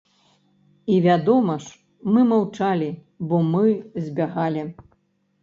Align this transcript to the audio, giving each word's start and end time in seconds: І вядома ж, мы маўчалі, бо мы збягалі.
І 0.93 0.95
вядома 1.05 1.57
ж, 1.65 1.69
мы 2.15 2.19
маўчалі, 2.31 2.89
бо 3.27 3.43
мы 3.53 3.77
збягалі. 4.09 4.67